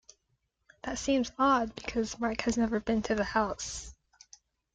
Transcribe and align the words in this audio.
That 0.81 0.97
seems 0.97 1.31
odd 1.37 1.75
because 1.75 2.19
Mark 2.19 2.41
has 2.41 2.57
never 2.57 2.79
been 2.79 3.03
to 3.03 3.13
the 3.13 3.23
house. 3.23 3.93